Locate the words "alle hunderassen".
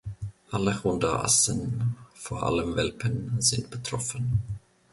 0.49-1.95